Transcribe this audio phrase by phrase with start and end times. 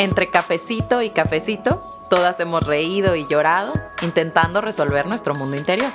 [0.00, 5.92] Entre cafecito y cafecito, todas hemos reído y llorado intentando resolver nuestro mundo interior.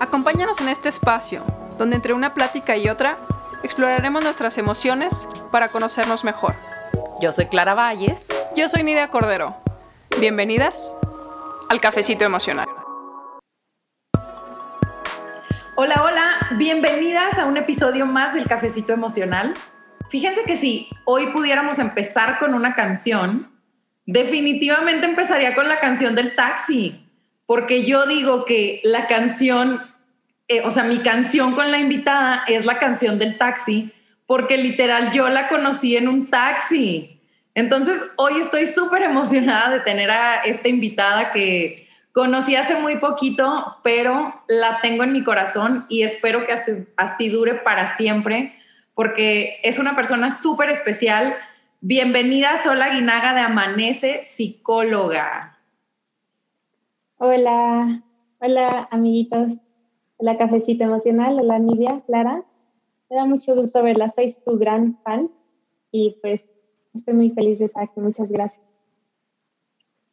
[0.00, 1.44] Acompáñanos en este espacio,
[1.76, 3.18] donde entre una plática y otra
[3.62, 6.54] exploraremos nuestras emociones para conocernos mejor.
[7.20, 8.28] Yo soy Clara Valles.
[8.56, 9.54] Yo soy Nidia Cordero.
[10.18, 10.96] Bienvenidas
[11.68, 12.66] al Cafecito Emocional.
[15.74, 19.52] Hola, hola, bienvenidas a un episodio más del Cafecito Emocional.
[20.10, 23.50] Fíjense que si hoy pudiéramos empezar con una canción,
[24.06, 27.04] definitivamente empezaría con la canción del taxi,
[27.46, 29.80] porque yo digo que la canción,
[30.48, 33.92] eh, o sea, mi canción con la invitada es la canción del taxi,
[34.26, 37.20] porque literal yo la conocí en un taxi.
[37.54, 41.86] Entonces, hoy estoy súper emocionada de tener a esta invitada que
[42.16, 46.54] Conocí hace muy poquito, pero la tengo en mi corazón y espero que
[46.96, 48.58] así, dure para siempre,
[48.96, 51.34] porque es una persona súper especial.
[51.82, 55.58] Bienvenida Sola Guinaga de Amanece, psicóloga.
[57.18, 58.02] Hola,
[58.40, 59.50] hola amiguitos
[60.18, 62.42] la Cafecito Emocional, hola Nidia, Clara.
[63.10, 65.30] Me da mucho gusto verla, soy su gran fan
[65.92, 66.48] y pues
[66.94, 68.00] estoy muy feliz de estar aquí.
[68.00, 68.62] Muchas gracias.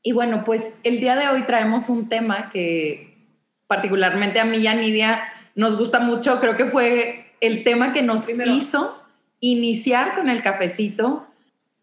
[0.02, 4.68] Y bueno, pues el día de hoy traemos un tema que particularmente a mí y
[4.68, 5.24] a Nidia
[5.56, 6.42] nos gusta mucho.
[6.42, 8.98] Creo que fue el tema que nos hizo
[9.42, 11.28] iniciar con el cafecito.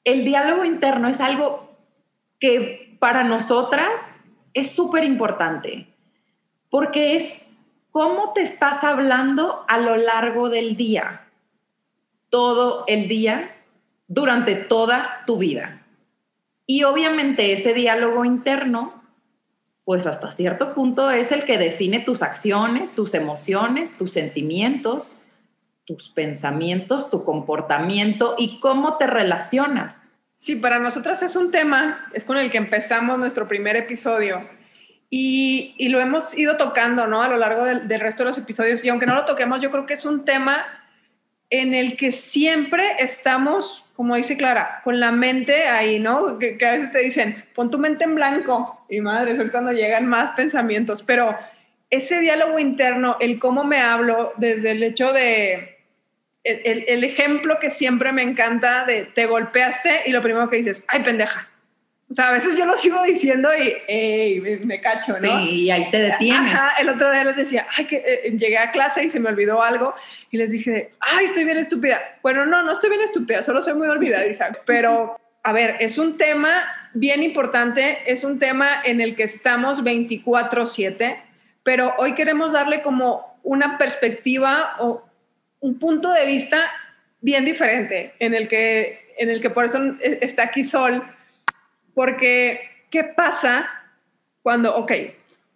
[0.05, 1.77] El diálogo interno es algo
[2.39, 4.20] que para nosotras
[4.55, 5.86] es súper importante
[6.70, 7.47] porque es
[7.91, 11.28] cómo te estás hablando a lo largo del día,
[12.30, 13.55] todo el día,
[14.08, 15.83] durante toda tu vida.
[16.64, 19.02] Y obviamente ese diálogo interno,
[19.84, 25.19] pues hasta cierto punto es el que define tus acciones, tus emociones, tus sentimientos,
[25.96, 30.14] tus pensamientos, tu comportamiento y cómo te relacionas.
[30.36, 34.48] Sí, para nosotras es un tema, es con el que empezamos nuestro primer episodio
[35.11, 37.22] y, lo hemos ido tocando, ¿no?
[37.22, 39.84] A lo largo del, resto de los episodios y aunque no lo toquemos, yo creo
[39.84, 40.64] que es un tema
[41.51, 46.39] en el que siempre estamos, como dice Clara, con la mente ahí, ¿no?
[46.39, 48.86] Que, a veces te dicen, pon tu mente en blanco.
[48.89, 51.02] Y madre, eso es cuando llegan más pensamientos.
[51.02, 51.36] Pero
[51.90, 55.80] ese diálogo interno, el cómo me hablo, desde el hecho de,
[56.50, 60.84] el, el ejemplo que siempre me encanta de te golpeaste y lo primero que dices,
[60.88, 61.50] ay pendeja.
[62.11, 65.18] O sea, a veces yo lo sigo diciendo y me, cacho, ¿no?
[65.18, 66.52] Sí, y ahí te detienes.
[66.52, 69.28] Ajá, el otro día les decía, ay, que eh, llegué a clase y se me
[69.28, 69.94] olvidó algo
[70.28, 72.00] y les dije, ay, estoy bien estúpida.
[72.20, 74.50] Bueno, no, no estoy bien estúpida, solo soy muy olvidadiza.
[74.66, 79.84] Pero, a ver, es un tema bien importante, es un tema en el que estamos
[79.84, 81.16] 24/7,
[81.62, 85.05] pero hoy queremos darle como una perspectiva o
[85.60, 86.70] un punto de vista
[87.20, 91.02] bien diferente, en el que, en el que por eso está aquí Sol
[91.94, 92.60] porque,
[92.90, 93.68] ¿qué pasa
[94.42, 94.92] cuando, ok,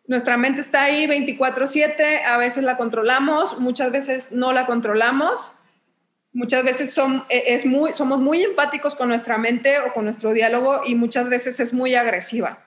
[0.06, 5.52] nuestra mente está ahí 24/7, a veces la controlamos, muchas veces no la controlamos,
[6.32, 10.32] muchas veces son, e, es muy, somos muy empáticos con nuestra mente o con nuestro
[10.32, 12.58] diálogo y muchas veces es muy agresiva.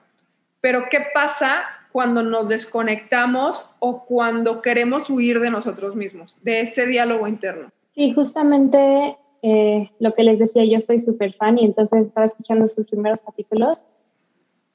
[0.60, 6.86] Pero ¿qué pasa cuando nos desconectamos o cuando queremos huir de nosotros mismos, de ese
[6.86, 7.70] diálogo interno?
[7.94, 12.66] Sí, justamente eh, lo que les decía, yo soy súper fan y entonces estaba escuchando
[12.66, 13.88] sus primeros capítulos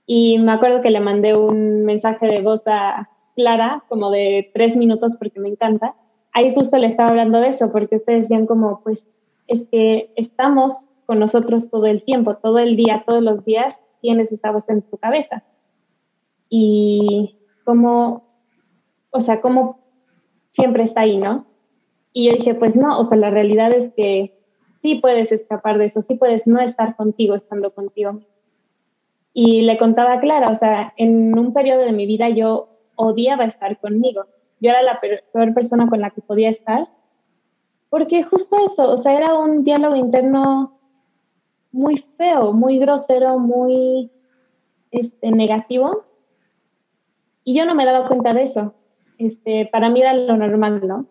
[0.06, 4.76] y me acuerdo que le mandé un mensaje de voz a Clara, como de tres
[4.76, 5.96] minutos porque me encanta.
[6.34, 9.12] Ahí justo le estaba hablando de eso, porque ustedes decían como, pues,
[9.48, 14.32] es que estamos con nosotros todo el tiempo, todo el día, todos los días tienes
[14.32, 15.44] esa voz en tu cabeza.
[16.56, 18.28] Y como,
[19.10, 19.80] o sea, como
[20.44, 21.48] siempre está ahí, ¿no?
[22.12, 25.86] Y yo dije, pues no, o sea, la realidad es que sí puedes escapar de
[25.86, 28.20] eso, sí puedes no estar contigo estando contigo.
[29.34, 33.46] Y le contaba a Clara, o sea, en un periodo de mi vida yo odiaba
[33.46, 34.28] estar conmigo.
[34.60, 36.88] Yo era la peor persona con la que podía estar,
[37.90, 40.80] porque justo eso, o sea, era un diálogo interno
[41.72, 44.12] muy feo, muy grosero, muy
[44.92, 46.13] este, negativo.
[47.44, 48.74] Y yo no me daba cuenta de eso.
[49.18, 51.06] Este, para mí era lo normal, ¿no?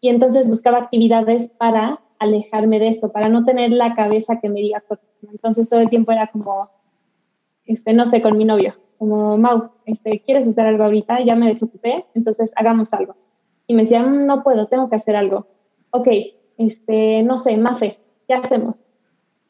[0.00, 4.60] Y entonces buscaba actividades para alejarme de esto, para no tener la cabeza que me
[4.60, 5.18] diga cosas.
[5.30, 6.70] Entonces todo el tiempo era como,
[7.64, 11.22] este, no sé, con mi novio, como, Mau, este, ¿quieres hacer algo ahorita?
[11.24, 13.16] Ya me desocupé, entonces hagamos algo.
[13.66, 15.46] Y me decía, mm, no puedo, tengo que hacer algo.
[15.90, 16.08] Ok,
[16.58, 18.84] este, no sé, Mafe, ¿qué hacemos?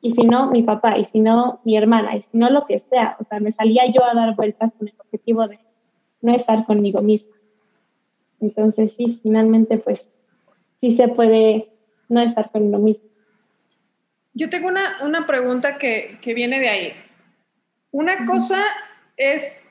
[0.01, 2.77] Y si no, mi papá, y si no, mi hermana, y si no, lo que
[2.77, 3.17] sea.
[3.19, 5.59] O sea, me salía yo a dar vueltas con el objetivo de
[6.25, 7.37] no estar conmigo misma.
[8.41, 10.09] Entonces, sí, finalmente, pues,
[10.67, 11.69] sí se puede
[12.09, 13.11] no estar con lo mismo.
[14.33, 16.93] Yo tengo una, una pregunta que, que, viene de ahí.
[17.91, 18.65] Una cosa
[19.19, 19.69] es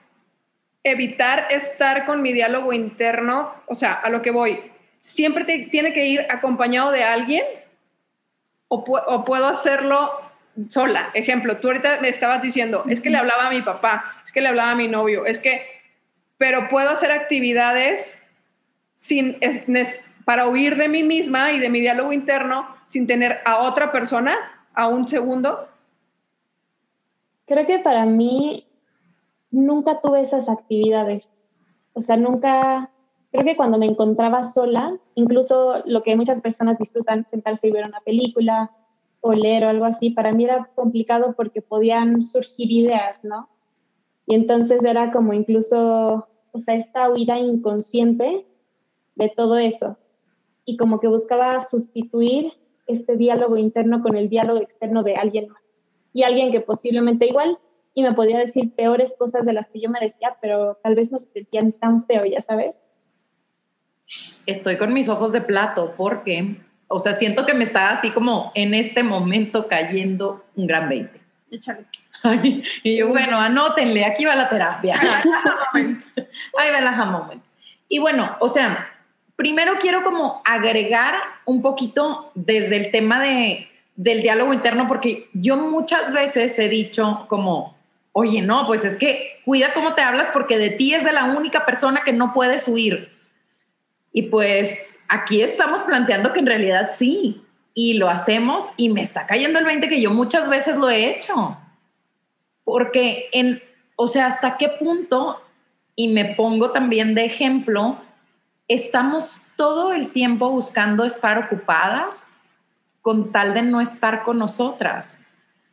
[0.83, 4.59] evitar estar con mi diálogo interno, o sea, a lo que voy,
[5.01, 7.43] siempre tiene que ir acompañado de alguien
[8.67, 10.11] o, o, puedo hacerlo
[10.69, 11.09] sola.
[11.15, 14.41] Ejemplo, tú ahorita me estabas diciendo, es que le hablaba a mi papá, es que
[14.41, 15.82] le hablaba a mi novio, es que,
[16.37, 18.23] pero puedo hacer actividades
[18.95, 19.37] sin,
[20.25, 24.35] para huir de mí misma y de mi diálogo interno sin tener a otra persona
[24.73, 25.67] a un segundo?
[27.45, 28.67] Creo que para mí
[29.51, 31.29] nunca tuve esas actividades.
[31.93, 32.89] O sea, nunca,
[33.31, 37.85] creo que cuando me encontraba sola, incluso lo que muchas personas disfrutan, sentarse y ver
[37.85, 38.71] una película
[39.21, 43.49] o leer o algo así, para mí era complicado porque podían surgir ideas, ¿no?
[44.25, 48.45] Y entonces era como incluso, o sea, esta huida inconsciente
[49.15, 49.97] de todo eso.
[50.65, 52.53] Y como que buscaba sustituir
[52.87, 55.73] este diálogo interno con el diálogo externo de alguien más.
[56.13, 57.57] Y alguien que posiblemente igual
[57.93, 61.11] y me podía decir peores cosas de las que yo me decía, pero tal vez
[61.11, 62.79] no se sentían tan feo, ya sabes.
[64.45, 68.51] Estoy con mis ojos de plato porque, o sea, siento que me está así como
[68.55, 71.21] en este momento cayendo un gran 20.
[71.51, 71.85] Échale.
[72.83, 74.99] Y yo, bueno, anótenle, aquí va la terapia.
[75.73, 77.43] Ahí va la moment.
[77.89, 78.91] Y bueno, o sea,
[79.35, 81.15] primero quiero como agregar
[81.45, 87.25] un poquito desde el tema de, del diálogo interno, porque yo muchas veces he dicho
[87.27, 87.77] como,
[88.13, 91.25] oye, no, pues es que cuida cómo te hablas porque de ti es de la
[91.25, 93.11] única persona que no puedes huir.
[94.11, 97.43] Y pues aquí estamos planteando que en realidad sí,
[97.73, 101.09] y lo hacemos y me está cayendo el 20 que yo muchas veces lo he
[101.09, 101.57] hecho.
[102.63, 103.61] Porque en,
[103.95, 105.41] o sea, hasta qué punto,
[105.95, 107.97] y me pongo también de ejemplo,
[108.67, 112.33] estamos todo el tiempo buscando estar ocupadas
[113.01, 115.21] con tal de no estar con nosotras.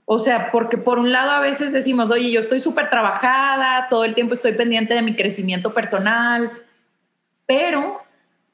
[0.05, 4.05] O sea, porque por un lado a veces decimos, oye, yo estoy súper trabajada, todo
[4.05, 6.51] el tiempo estoy pendiente de mi crecimiento personal,
[7.47, 8.03] pero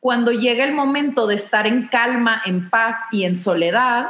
[0.00, 4.09] cuando llega el momento de estar en calma, en paz y en soledad,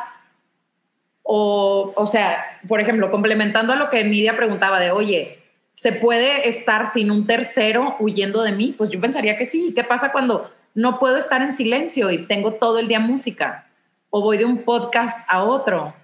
[1.29, 5.43] o, o sea, por ejemplo, complementando a lo que Nidia preguntaba de, oye,
[5.77, 8.75] ¿Se puede estar sin un tercero huyendo de mí?
[8.79, 9.75] Pues yo pensaría que sí.
[9.77, 13.67] ¿Qué pasa cuando no puedo estar en silencio y tengo todo el día música?
[14.09, 15.95] O voy de un podcast a otro.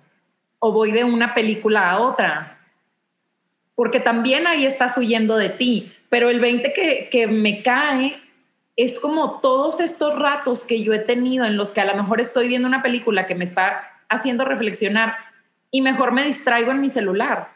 [0.58, 2.58] O voy de una película a otra.
[3.74, 5.90] Porque también ahí estás huyendo de ti.
[6.10, 8.20] Pero el 20 que, que me cae
[8.76, 12.20] es como todos estos ratos que yo he tenido en los que a lo mejor
[12.20, 15.16] estoy viendo una película que me está haciendo reflexionar
[15.70, 17.50] y mejor me distraigo en mi celular.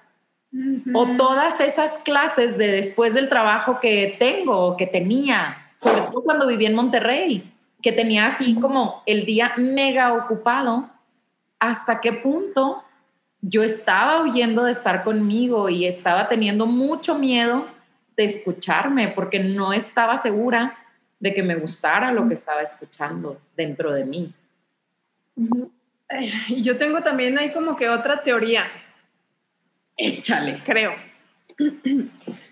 [0.95, 6.23] O todas esas clases de después del trabajo que tengo o que tenía, sobre todo
[6.23, 10.89] cuando viví en Monterrey, que tenía así como el día mega ocupado,
[11.59, 12.83] hasta qué punto
[13.43, 17.67] yo estaba huyendo de estar conmigo y estaba teniendo mucho miedo
[18.17, 20.79] de escucharme porque no estaba segura
[21.21, 24.33] de que me gustara lo que estaba escuchando dentro de mí.
[26.57, 28.71] Yo tengo también ahí como que otra teoría
[29.97, 30.95] échale, creo.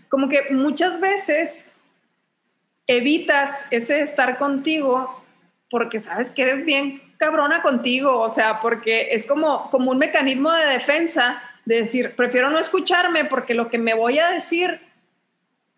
[0.09, 1.77] Como que muchas veces
[2.87, 5.25] evitas ese estar contigo
[5.71, 10.53] porque sabes que eres bien cabrona contigo, o sea, porque es como, como un mecanismo
[10.53, 14.81] de defensa de decir, prefiero no escucharme porque lo que me voy a decir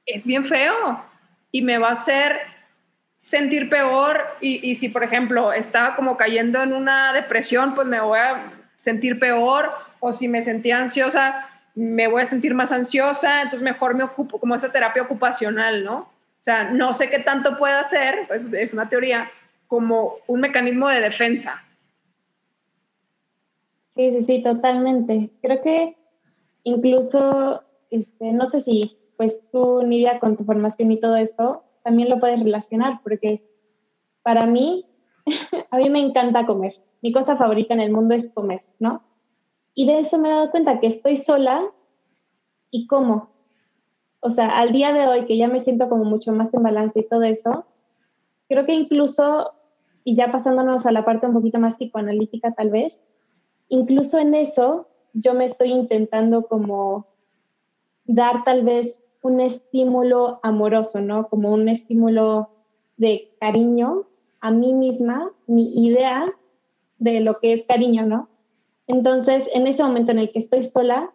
[0.05, 1.03] es bien feo
[1.51, 2.39] y me va a hacer
[3.17, 8.01] sentir peor y, y si, por ejemplo, estaba como cayendo en una depresión, pues me
[8.01, 9.71] voy a sentir peor
[10.01, 14.39] o si me sentía ansiosa, me voy a sentir más ansiosa, entonces mejor me ocupo,
[14.39, 15.99] como esa terapia ocupacional, ¿no?
[15.99, 19.31] O sea, no sé qué tanto puede hacer, pues es una teoría,
[19.67, 21.65] como un mecanismo de defensa.
[23.79, 25.31] Sí, sí, sí, totalmente.
[25.43, 25.97] Creo que
[26.63, 32.09] incluso, este, no sé si, pues tú, Nidia, con tu formación y todo eso, también
[32.09, 33.49] lo puedes relacionar, porque
[34.25, 34.87] para mí,
[35.71, 36.75] a mí me encanta comer.
[37.01, 39.05] Mi cosa favorita en el mundo es comer, ¿no?
[39.73, 41.65] Y de eso me he dado cuenta que estoy sola
[42.73, 43.31] y cómo.
[44.19, 46.99] O sea, al día de hoy que ya me siento como mucho más en balance
[46.99, 47.67] y todo eso,
[48.49, 49.53] creo que incluso,
[50.03, 53.07] y ya pasándonos a la parte un poquito más psicoanalítica tal vez,
[53.69, 57.07] incluso en eso yo me estoy intentando como
[58.07, 61.29] dar tal vez un estímulo amoroso, ¿no?
[61.29, 62.51] Como un estímulo
[62.97, 64.07] de cariño
[64.41, 66.27] a mí misma, mi idea
[66.99, 68.29] de lo que es cariño, ¿no?
[68.87, 71.13] Entonces, en ese momento en el que estoy sola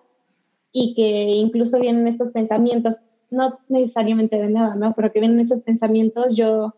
[0.72, 4.94] y que incluso vienen estos pensamientos, no necesariamente de nada, ¿no?
[4.94, 6.76] Pero que vienen esos pensamientos, yo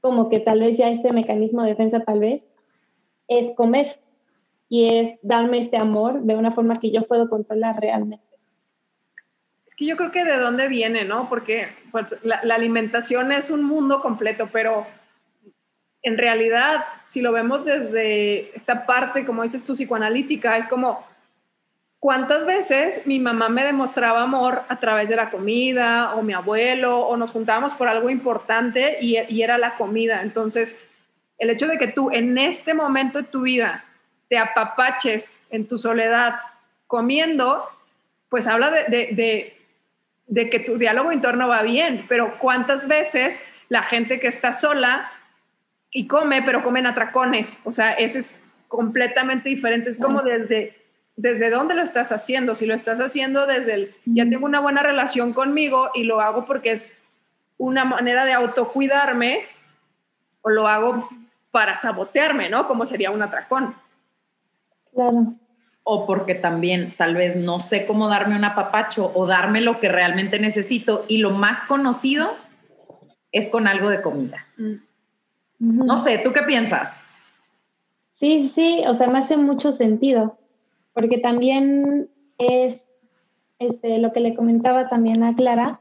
[0.00, 2.54] como que tal vez ya este mecanismo de defensa tal vez
[3.28, 3.98] es comer.
[4.72, 8.29] y es darme este amor de una forma que yo puedo controlar realmente.
[9.80, 11.30] Que yo creo que de dónde viene, ¿no?
[11.30, 14.86] Porque pues, la, alimentación es un mundo completo, pero
[16.02, 21.02] en realidad, si lo vemos desde esta parte, como dices tú, psicoanalítica, es como,
[21.98, 26.98] ¿cuántas veces mi mamá me demostraba amor a través de la comida, o mi abuelo,
[26.98, 30.20] o nos juntábamos por algo importante y, era la comida?
[30.20, 30.78] Entonces,
[31.38, 33.86] el hecho de que tú en este momento de tu vida
[34.28, 36.36] te apapaches en tu soledad
[36.86, 37.66] comiendo,
[38.28, 39.56] pues habla de,
[40.34, 45.10] que tu diálogo interno va bien, pero ¿cuántas veces la gente que está sola
[45.90, 47.58] y come, pero comen atracones?
[47.64, 50.76] O sea, ese es completamente diferente, es como desde,
[51.16, 54.82] desde dónde lo estás haciendo, si lo estás haciendo desde el, ya tengo una buena
[54.82, 57.02] relación conmigo y lo hago porque es
[57.58, 59.44] una manera de autocuidarme,
[60.42, 61.08] o lo hago
[61.50, 62.66] para sabotearme, ¿no?
[62.66, 63.74] Como sería un atracón.
[64.94, 65.34] Claro.
[65.92, 69.88] O porque también tal vez no sé cómo darme un apapacho o darme lo que
[69.88, 72.30] realmente necesito y lo más conocido
[73.32, 74.46] es con algo de comida.
[74.56, 74.74] Mm.
[75.58, 77.08] No sé, ¿tú qué piensas?
[78.08, 80.38] Sí, sí, o sea, me hace mucho sentido,
[80.92, 83.02] porque también es
[83.58, 85.80] este, lo que le comentaba también a Clara,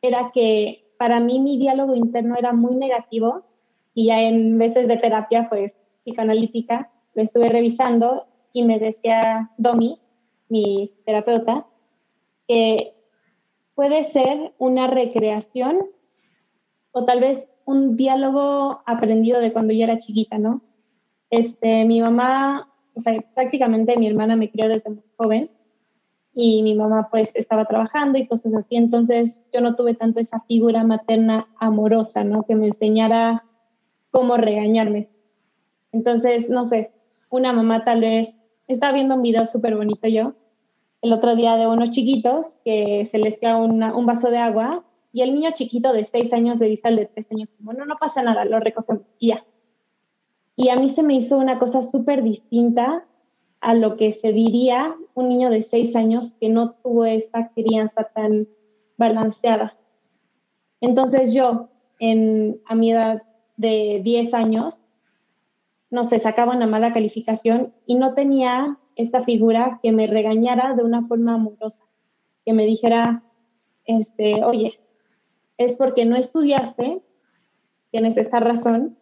[0.00, 3.44] era que para mí mi diálogo interno era muy negativo
[3.92, 10.00] y ya en veces de terapia, pues psicoanalítica, lo estuve revisando y me decía Domi,
[10.48, 11.66] mi terapeuta,
[12.48, 12.94] que
[13.74, 15.78] puede ser una recreación
[16.92, 20.60] o tal vez un diálogo aprendido de cuando yo era chiquita, ¿no?
[21.30, 25.50] Este, mi mamá, o sea, prácticamente mi hermana me crió desde muy joven
[26.34, 30.40] y mi mamá pues estaba trabajando y cosas así, entonces yo no tuve tanto esa
[30.40, 32.42] figura materna amorosa, ¿no?
[32.44, 33.44] Que me enseñara
[34.10, 35.08] cómo regañarme.
[35.92, 36.92] Entonces, no sé,
[37.30, 38.39] una mamá tal vez
[38.74, 40.34] estaba viendo un video súper bonito yo,
[41.02, 45.22] el otro día de unos chiquitos que se les queda un vaso de agua y
[45.22, 47.96] el niño chiquito de seis años le dice al de tres años, como, no, no
[47.98, 49.44] pasa nada, lo recogemos y ya.
[50.54, 53.04] Y a mí se me hizo una cosa súper distinta
[53.60, 58.04] a lo que se diría un niño de seis años que no tuvo esta crianza
[58.14, 58.46] tan
[58.96, 59.76] balanceada.
[60.80, 63.22] Entonces yo, en, a mi edad
[63.56, 64.86] de 10 años,
[65.90, 70.84] no sé, sacaba una mala calificación y no tenía esta figura que me regañara de
[70.84, 71.84] una forma amorosa,
[72.44, 73.22] que me dijera,
[73.84, 74.78] este, oye,
[75.58, 77.02] es porque no estudiaste,
[77.90, 78.96] tienes esta razón,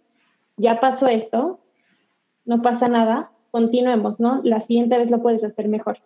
[0.57, 1.61] ya pasó esto,
[2.45, 4.41] no pasa nada, continuemos, ¿no?
[4.43, 5.99] La siguiente vez lo puedes hacer mejor.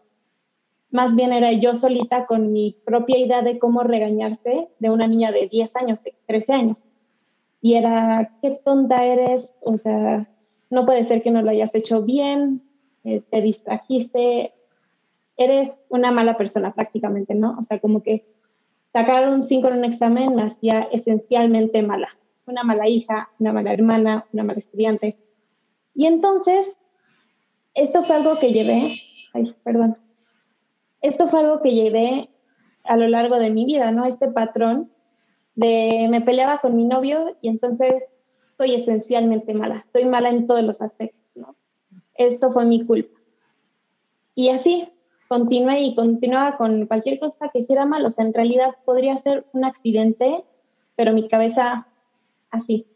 [0.91, 5.33] Más bien era yo solita con mi propia idea de cómo regañarse de una niña
[5.33, 6.89] de 10 años, de 13 años.
[7.63, 10.29] Y era, qué tonta eres, o sea,
[10.73, 12.63] no puede ser que no lo hayas hecho bien,
[13.05, 14.55] eh, te distrajiste,
[15.37, 17.57] eres una mala persona prácticamente, ¿no?
[17.59, 18.25] O sea, como que
[18.81, 22.09] sacar un 5 en un examen me hacía esencialmente mala,
[22.47, 25.19] una mala hija, una mala hermana, una mala estudiante.
[25.95, 26.83] Y entonces,
[27.75, 28.95] esto fue algo que llevé,
[29.35, 29.99] ay, perdón,
[31.03, 32.31] esto fue algo que llevé
[32.85, 34.07] a lo largo de mi vida, ¿no?
[34.07, 34.91] Este patrón
[35.55, 38.17] de me peleaba con mi novio y entonces
[38.63, 41.57] soy esencialmente mala, soy mala en todos los aspectos, ¿no?
[42.15, 43.19] Esto fue mi culpa.
[44.37, 44.89] Y así,
[45.27, 49.45] continué y continuaba con cualquier cosa que hiciera mal, o sea, en realidad podría ser
[49.53, 50.45] un accidente,
[50.95, 51.89] pero mi cabeza
[52.53, 52.87] así.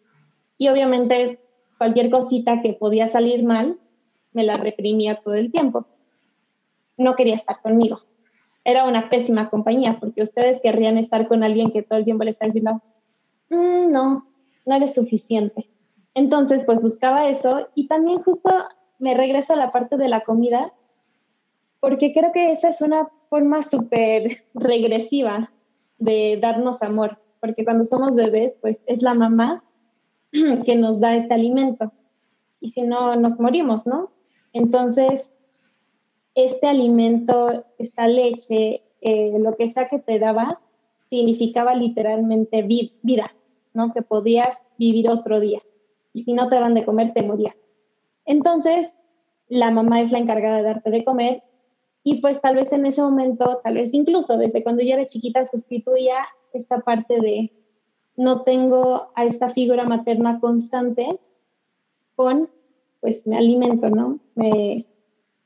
[0.57, 1.41] Y obviamente
[1.79, 3.81] cualquier cosita que podía salir mal,
[4.33, 5.85] me la reprimía todo el tiempo.
[6.97, 8.03] No quería estar conmigo.
[8.63, 12.31] Era una pésima compañía, porque ustedes querrían estar con alguien que todo el tiempo le
[12.31, 12.81] está diciendo,
[13.51, 14.36] mm, no,
[14.67, 15.71] no eres suficiente.
[16.15, 18.51] Entonces, pues buscaba eso y también justo
[18.99, 20.73] me regreso a la parte de la comida,
[21.81, 25.53] porque creo que esa es una forma súper regresiva
[25.99, 29.63] de darnos amor, porque cuando somos bebés, pues es la mamá
[30.65, 31.93] que nos da este alimento.
[32.61, 34.11] Y si no, nos morimos, ¿no?
[34.53, 35.35] Entonces,
[36.35, 40.61] este alimento, esta leche, eh, lo que sea que te daba,
[40.95, 43.36] significaba literalmente vida.
[43.77, 43.93] ¿No?
[43.93, 45.61] Que podías vivir otro día.
[46.13, 47.65] Y si no te dan de comer, te morías.
[48.25, 48.99] Entonces,
[49.49, 51.43] la mamá es la encargada de darte de comer
[52.03, 55.43] y pues tal vez en ese momento, tal vez incluso desde cuando yo era chiquita,
[55.43, 56.15] sustituía
[56.53, 57.53] esta parte de
[58.17, 61.19] no tengo a esta figura materna constante
[62.15, 62.49] con,
[63.01, 64.21] pues me alimento, ¿no?
[64.37, 64.87] Me,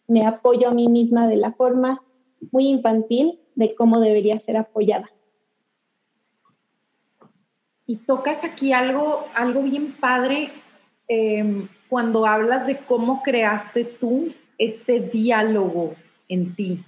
[0.06, 2.02] me apoyo a mí misma de la forma
[2.52, 5.10] muy infantil de cómo debería ser apoyada.
[7.90, 10.52] Y tocas aquí algo, algo bien padre
[11.08, 15.96] em, cuando hablas de cómo creaste tú este diálogo
[16.28, 16.84] en ti?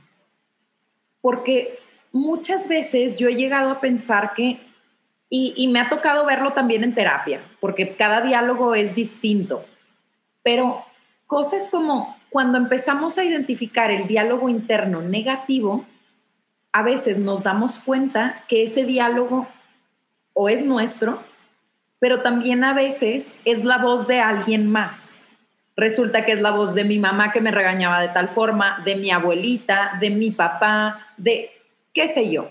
[1.21, 1.81] Porque
[2.13, 4.61] muchas veces yo he llegado a pensar que,
[5.29, 9.65] y, y me ha tocado verlo también en terapia, porque cada diálogo es distinto,
[10.45, 10.85] pero
[11.27, 15.85] cosas como cuando empezamos a identificar el diálogo interno negativo,
[16.71, 19.49] a veces nos damos cuenta que ese diálogo
[20.35, 21.23] o es nuestro,
[21.99, 25.15] pero también a veces es la voz de alguien más.
[25.77, 28.97] Resulta que es la voz de mi mamá que me regañaba de tal forma, de
[28.97, 31.51] mi abuelita, de mi papá, de
[31.95, 32.51] qué sé yo.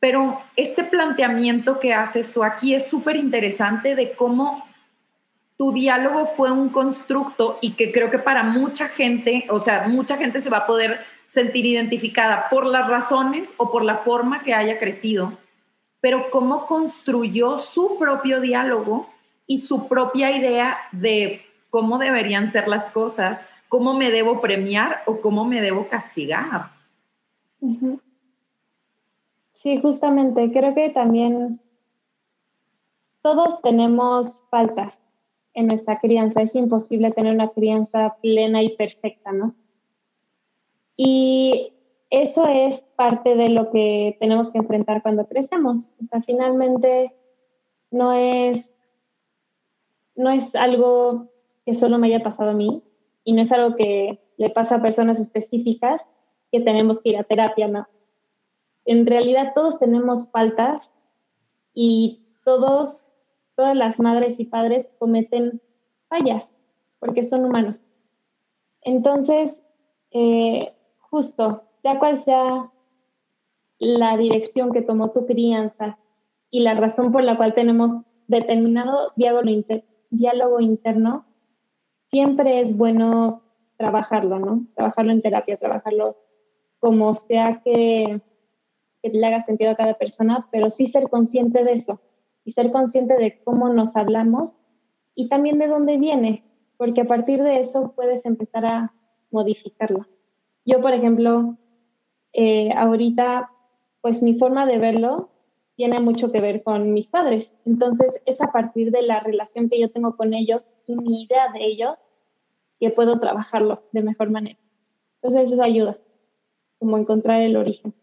[0.00, 4.64] Pero este planteamiento que haces tú aquí es súper interesante de cómo
[5.56, 10.16] tu diálogo fue un constructo y que creo que para mucha gente, o sea, mucha
[10.16, 14.54] gente se va a poder sentir identificada por las razones o por la forma que
[14.54, 15.36] haya crecido,
[16.00, 19.08] pero cómo construyó su propio diálogo
[19.46, 25.20] y su propia idea de cómo deberían ser las cosas, cómo me debo premiar o
[25.20, 26.70] cómo me debo castigar.
[29.50, 31.60] Sí, justamente, creo que también
[33.22, 35.08] todos tenemos faltas
[35.54, 36.40] en nuestra crianza.
[36.40, 39.54] Es imposible tener una crianza plena y perfecta, ¿no?
[40.96, 41.72] Y
[42.10, 45.90] eso es parte de lo que tenemos que enfrentar cuando crecemos.
[46.00, 47.14] O sea, finalmente
[47.90, 48.82] no es,
[50.14, 51.28] no es algo
[51.64, 52.82] que solo me haya pasado a mí
[53.24, 56.10] y no es algo que le pasa a personas específicas
[56.50, 57.86] que tenemos que ir a terapia, ¿no?
[58.84, 60.96] En realidad todos tenemos faltas
[61.74, 63.14] y todos
[63.58, 65.60] todas las madres y padres cometen
[66.08, 66.60] fallas,
[67.00, 67.86] porque son humanos.
[68.82, 69.66] Entonces,
[70.12, 72.70] eh, justo, sea cual sea
[73.78, 75.98] la dirección que tomó tu crianza
[76.50, 81.24] y la razón por la cual tenemos determinado diálogo, interno,
[81.90, 83.42] siempre es bueno
[83.76, 84.66] trabajarlo, ¿no?
[84.74, 86.16] Trabajarlo en terapia, trabajarlo
[86.78, 88.20] como sea que,
[89.02, 92.00] que le haga sentido a cada persona, pero sí ser consciente de eso
[92.44, 94.60] y ser consciente de cómo nos hablamos
[95.14, 96.44] y también de dónde viene,
[96.76, 98.94] porque a partir de eso puedes empezar a
[99.30, 100.06] modificarlo.
[100.64, 101.56] Yo, por ejemplo,
[102.32, 103.50] eh, ahorita,
[104.00, 105.30] pues mi forma de verlo
[105.76, 107.58] tiene mucho que ver con mis padres.
[107.64, 111.52] Entonces, es a partir de la relación que yo tengo con ellos y mi idea
[111.52, 112.12] de ellos
[112.80, 114.58] que puedo trabajarlo de mejor manera.
[115.22, 115.96] Entonces, eso ayuda,
[116.78, 117.94] como encontrar el origen.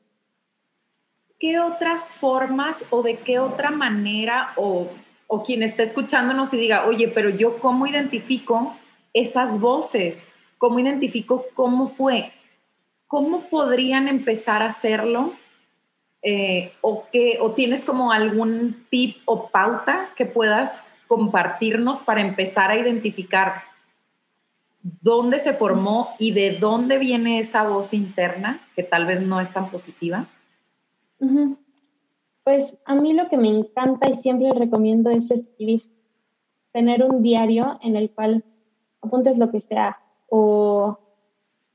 [1.39, 4.87] ¿qué otras formas o de qué otra manera o,
[5.27, 8.75] o quien está escuchándonos y diga, oye, pero yo cómo identifico
[9.13, 10.27] esas voces?
[10.57, 12.31] ¿Cómo identifico cómo fue?
[13.07, 15.33] ¿Cómo podrían empezar a hacerlo?
[16.21, 22.71] Eh, o, que, ¿O tienes como algún tip o pauta que puedas compartirnos para empezar
[22.71, 23.61] a identificar
[24.81, 29.53] dónde se formó y de dónde viene esa voz interna que tal vez no es
[29.53, 30.27] tan positiva?
[32.43, 35.83] Pues a mí lo que me encanta y siempre recomiendo es escribir,
[36.71, 38.43] tener un diario en el cual
[39.01, 40.99] apuntes lo que sea o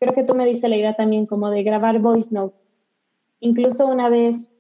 [0.00, 2.72] creo que tú me diste la idea también como de grabar voice notes.
[3.38, 4.52] Incluso una vez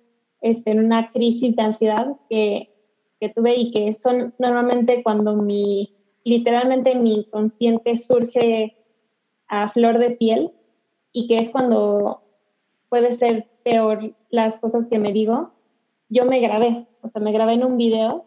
[0.42, 2.72] este, en una crisis de ansiedad que,
[3.18, 8.76] que tuve y que son normalmente cuando mi, literalmente mi consciente surge
[9.48, 10.52] a flor de piel
[11.10, 12.22] y que es cuando
[12.88, 15.52] puede ser peor las cosas que me digo,
[16.08, 18.26] yo me grabé, o sea, me grabé en un video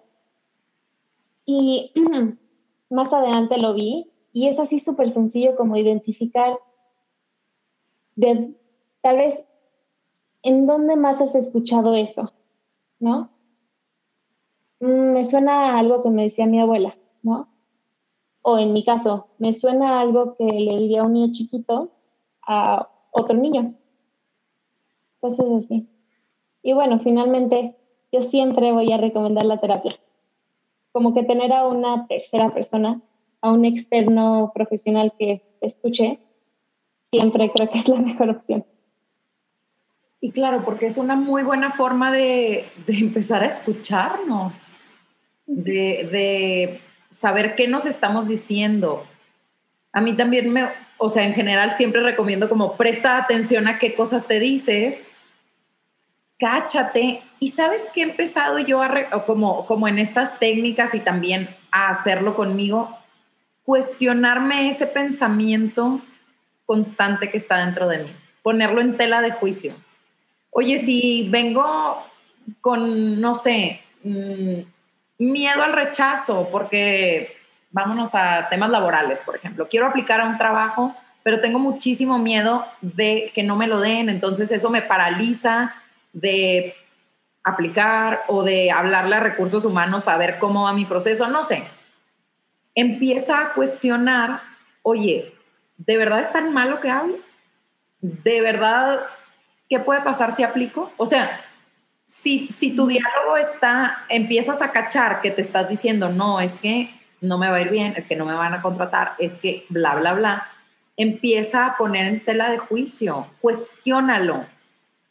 [1.46, 1.92] y
[2.90, 6.58] más adelante lo vi y es así súper sencillo como identificar
[8.16, 8.54] de
[9.02, 9.46] tal vez
[10.44, 12.34] en dónde más has escuchado eso,
[13.00, 13.30] ¿no?
[14.80, 17.48] Mm, me suena algo que me decía mi abuela, ¿no?
[18.42, 21.92] O en mi caso, me suena algo que le diría a un niño chiquito
[22.46, 23.76] a otro niño.
[25.22, 25.88] Cosas así.
[26.62, 27.78] Y bueno, finalmente
[28.12, 29.96] yo siempre voy a recomendar la terapia.
[30.92, 33.02] Como que tener a una tercera persona,
[33.42, 36.20] a un externo profesional que escuche,
[37.14, 38.66] siempre creo que es la mejor opción.
[40.20, 44.78] Y claro, porque es una muy buena forma de, de empezar a escucharnos,
[45.46, 49.06] de, de, saber qué nos estamos diciendo.
[49.92, 53.94] A mí también me, o sea, en general siempre recomiendo como presta atención a qué
[53.94, 55.12] cosas te dices
[56.44, 57.22] cáchate.
[57.40, 61.90] Y sabes que he empezado yo a, como, como en estas técnicas y también a
[61.90, 62.90] hacerlo conmigo,
[63.64, 66.02] cuestionarme ese pensamiento
[66.74, 69.76] constante que está dentro de mí, ponerlo en tela de juicio.
[70.50, 72.04] Oye, si vengo
[72.62, 74.62] con, no sé, mm,
[75.20, 77.38] miedo al rechazo, porque
[77.70, 82.66] vámonos a temas laborales, por ejemplo, quiero aplicar a un trabajo, pero tengo muchísimo miedo
[82.82, 85.76] de que no me lo den, entonces eso me paraliza
[86.12, 86.76] de
[87.44, 91.66] aplicar o de hablarle a recursos humanos a ver cómo va mi proceso, no sé.
[92.74, 94.42] Empieza a cuestionar,
[94.82, 95.36] oye,
[95.78, 97.18] ¿de verdad es tan malo que hablo?
[98.02, 99.02] ¿De verdad
[99.70, 100.92] qué puede pasar si aplico?
[100.98, 101.40] O sea,
[102.06, 106.90] si, si tu diálogo está, empiezas a cachar que te estás diciendo, no, es que
[107.22, 109.66] no me va a ir bien, es que no me van a contratar, es que
[109.70, 110.48] bla, bla, bla,
[110.98, 114.46] empieza a poner en tela de juicio, cuestiónalo.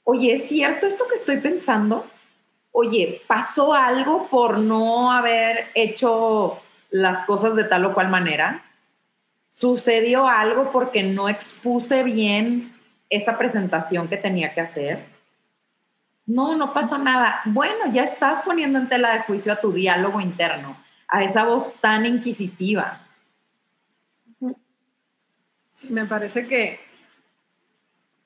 [0.04, 2.06] Oye, ¿es cierto esto que estoy pensando?
[2.72, 8.62] Oye, ¿pasó algo por no haber hecho las cosas de tal o cual manera?
[9.52, 12.72] ¿Sucedió algo porque no expuse bien
[13.10, 15.04] esa presentación que tenía que hacer?
[16.24, 17.42] No, no pasó nada.
[17.44, 20.74] Bueno, ya estás poniendo en tela de juicio a tu diálogo interno
[21.06, 23.06] a esa voz tan inquisitiva.
[25.68, 26.80] Sí, me parece que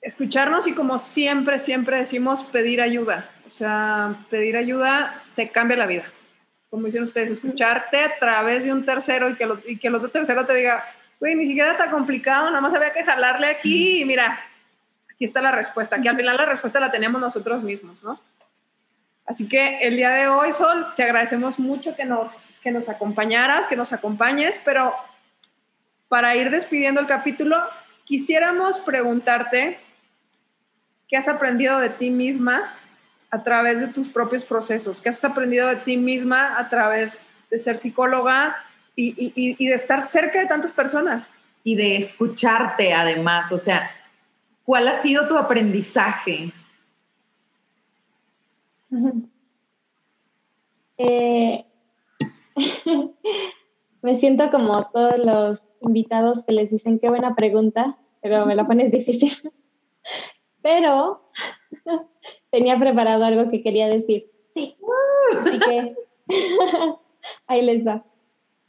[0.01, 3.29] escucharnos y como siempre, siempre decimos pedir ayuda.
[3.49, 6.05] O sea, pedir ayuda te cambia la vida.
[6.71, 9.97] Como dicen ustedes, escucharte a través de un tercero y que, lo, y que el
[9.97, 10.85] otro tercero te diga,
[11.21, 14.39] güey, ni siquiera está complicado, nada más había que jalarle aquí y mira,
[15.11, 18.21] aquí está la respuesta, que al final la respuesta la tenemos nosotros mismos, ¿no?
[19.27, 23.67] Así que el día de hoy, Sol, te agradecemos mucho que nos, que nos acompañaras,
[23.67, 24.95] que nos acompañes, pero
[26.09, 27.61] para ir despidiendo el capítulo,
[28.05, 29.81] quisiéramos preguntarte
[31.09, 32.73] qué has aprendido de ti misma
[33.31, 37.19] a través de tus propios procesos, qué has aprendido de ti misma a través
[37.51, 38.57] de ser psicóloga
[38.97, 41.29] y, y, y de estar cerca de tantas personas.
[41.63, 43.91] Y de escucharte además, o sea,
[44.65, 46.53] ¿cuál ha sido tu aprendizaje?
[50.99, 51.65] Eh,
[54.03, 58.67] me siento como todos los invitados que les dicen qué buena pregunta, pero me la
[58.67, 59.33] pones difícil.
[60.63, 61.29] Pero
[62.51, 64.33] tenía preparado algo que quería decir.
[64.53, 64.77] Sí.
[65.39, 65.95] Así que
[67.47, 68.05] ahí les va.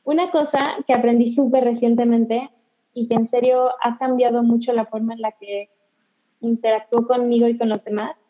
[0.07, 2.49] Una cosa que aprendí súper recientemente
[2.93, 5.69] y que en serio ha cambiado mucho la forma en la que
[6.39, 8.25] interactúo conmigo y con los demás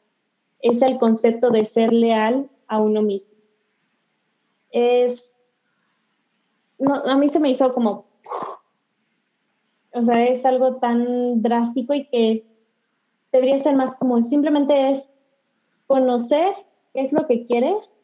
[0.60, 3.32] es el concepto de ser leal a uno mismo.
[4.72, 5.40] Es,
[7.06, 8.08] a mí se me hizo como,
[9.94, 12.48] o sea, es algo tan drástico y que
[13.32, 15.14] debería ser más como simplemente es
[15.86, 16.56] conocer
[16.96, 18.04] qué es lo que quieres,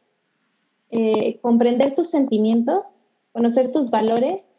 [0.92, 3.00] eh, comprender tus sentimientos,
[3.34, 4.54] conocer tus valores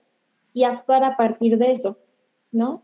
[0.52, 1.96] y actuar a partir de eso,
[2.52, 2.82] ¿no?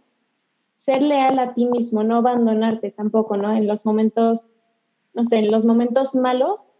[0.70, 3.52] Ser leal a ti mismo, no abandonarte tampoco, ¿no?
[3.52, 4.50] En los momentos
[5.14, 6.78] no sé, en los momentos malos,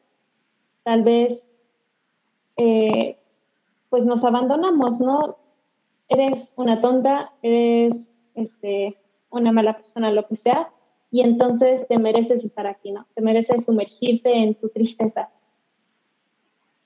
[0.83, 1.53] tal vez,
[2.57, 3.19] eh,
[3.89, 5.39] pues nos abandonamos, ¿no?
[6.09, 8.97] Eres una tonta, eres este,
[9.31, 10.73] una mala persona, lo que sea,
[11.11, 13.07] y entonces te mereces estar aquí, ¿no?
[13.15, 15.31] Te mereces sumergirte en tu tristeza.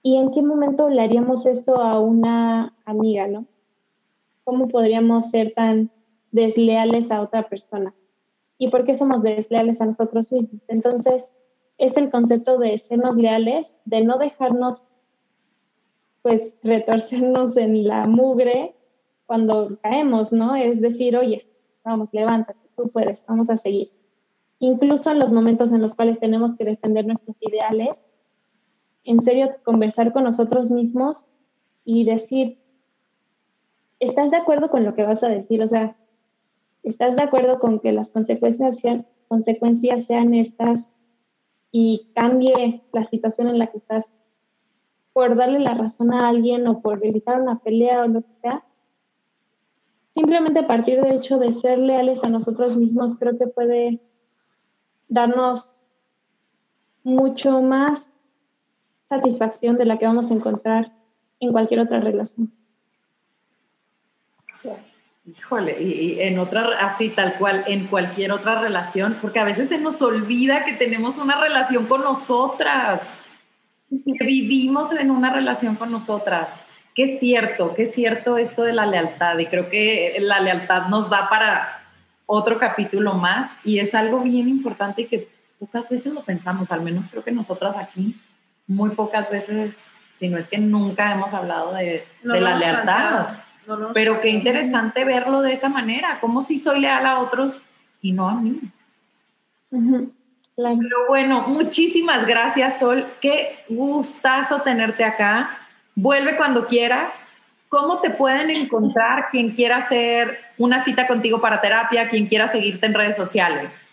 [0.05, 3.47] ¿Y en qué momento le haríamos eso a una amiga, no?
[4.45, 5.91] ¿Cómo podríamos ser tan
[6.31, 7.93] desleales a otra persona?
[8.59, 10.65] y por qué somos desleales a nosotros mismos.
[10.69, 11.37] Entonces,
[11.79, 14.89] es el concepto de sernos leales, de no dejarnos,
[16.23, 18.75] pues, retorcernos en la mugre
[19.27, 20.55] cuando caemos, ¿no?
[20.55, 21.47] Es decir, oye,
[21.85, 23.91] vamos, levántate, tú puedes, vamos a seguir.
[24.61, 28.14] Incluso en los momentos en los cuales tenemos que defender nuestros ideales,
[29.05, 31.29] en serio, conversar con nosotros mismos
[31.85, 32.59] y decir,
[34.01, 35.63] ¿estás de acuerdo con lo que vas a decir?
[35.63, 35.97] O sea,
[36.85, 40.93] ¿Estás de acuerdo con que las consecuencias sean, consecuencias sean estas
[41.73, 44.17] y cambie la situación en la que estás
[45.15, 48.65] por darle la razón a alguien o por evitar una pelea o lo que sea?
[49.99, 53.99] Simplemente a partir del hecho de ser leales a nosotros mismos creo que puede
[55.09, 55.87] darnos
[57.03, 58.14] mucho más
[59.09, 60.93] satisfacción de la que vamos a encontrar
[61.41, 62.51] en cualquier otra relación.
[65.27, 69.79] Híjole, y, en otra, así tal cual, en cualquier otra relación, porque a veces se
[69.79, 73.09] nos olvida que tenemos una relación con nosotras,
[73.89, 76.61] que vivimos en una relación con nosotras.
[76.95, 81.31] Qué cierto, qué cierto esto de la lealtad, y creo que la lealtad nos da
[81.31, 81.83] para
[82.27, 86.83] otro capítulo más, y es algo bien importante y que pocas veces lo pensamos, al
[86.83, 88.15] menos creo que nosotras aquí,
[88.67, 93.29] muy pocas veces, si no es que nunca hemos hablado de, de la lealtad.
[93.95, 97.61] Pero qué interesante verlo de esa manera, como si soy leal a otros
[98.03, 98.61] y no a mí.
[99.71, 103.07] Pero bueno, muchísimas gracias, Sol.
[103.21, 105.51] Qué gustazo tenerte acá.
[105.95, 107.25] Vuelve cuando quieras.
[107.75, 112.87] ¿cómo te pueden encontrar quien quiera hacer una cita contigo para terapia, quien quiera seguirte
[112.87, 113.89] en redes sociales?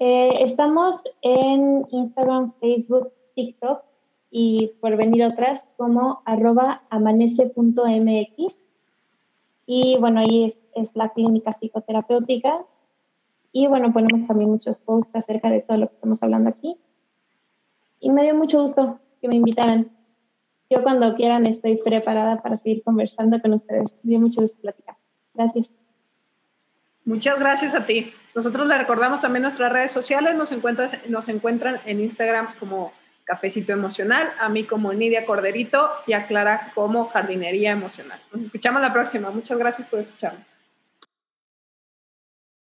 [0.00, 3.82] Eh, estamos en Instagram, Facebook, TikTok
[4.30, 8.68] y por venir otras como arroba amanece.mx.
[9.64, 12.64] Y bueno, ahí es, la clínica psicoterapéutica.
[13.52, 16.76] Y bueno, ponemos también muchos posts acerca de todo lo que estamos hablando aquí.
[18.00, 19.90] Y me dio mucho gusto que me invitaran.
[20.68, 23.98] Yo cuando quieran estoy preparada para seguir conversando con ustedes.
[24.02, 24.96] Me dio mucho gusto platicar.
[25.34, 25.74] Gracias.
[27.04, 28.12] Muchas gracias a ti.
[28.34, 30.34] Nosotros le recordamos también nuestras redes sociales.
[30.36, 30.52] Nos,
[31.08, 32.92] nos encuentran en Instagram como
[33.28, 38.18] Cafecito Emocional, a mí como Nidia Corderito y a Clara como Jardinería Emocional.
[38.32, 39.28] Nos escuchamos la próxima.
[39.30, 40.46] Muchas gracias por escucharme.